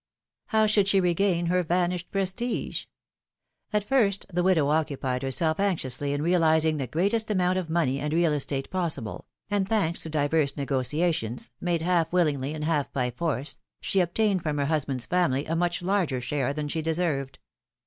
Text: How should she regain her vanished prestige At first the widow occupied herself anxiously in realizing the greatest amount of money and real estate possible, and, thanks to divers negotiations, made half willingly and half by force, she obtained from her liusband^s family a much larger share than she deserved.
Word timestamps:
How 0.47 0.65
should 0.65 0.87
she 0.87 0.99
regain 0.99 1.45
her 1.45 1.61
vanished 1.61 2.09
prestige 2.09 2.85
At 3.71 3.83
first 3.83 4.25
the 4.33 4.41
widow 4.41 4.69
occupied 4.69 5.21
herself 5.21 5.59
anxiously 5.59 6.11
in 6.11 6.23
realizing 6.23 6.77
the 6.77 6.87
greatest 6.87 7.29
amount 7.29 7.59
of 7.59 7.69
money 7.69 7.99
and 7.99 8.11
real 8.11 8.33
estate 8.33 8.71
possible, 8.71 9.27
and, 9.51 9.69
thanks 9.69 10.01
to 10.01 10.09
divers 10.09 10.57
negotiations, 10.57 11.51
made 11.61 11.83
half 11.83 12.11
willingly 12.11 12.55
and 12.55 12.65
half 12.65 12.91
by 12.91 13.11
force, 13.11 13.59
she 13.79 13.99
obtained 13.99 14.41
from 14.41 14.57
her 14.57 14.65
liusband^s 14.65 15.05
family 15.05 15.45
a 15.45 15.55
much 15.55 15.83
larger 15.83 16.19
share 16.19 16.51
than 16.51 16.67
she 16.67 16.81
deserved. 16.81 17.37